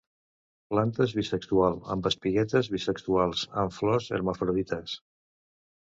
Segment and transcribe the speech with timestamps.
[0.71, 5.01] Plantes bisexual, amb espiguetes bisexuals; amb flors hermafrodites.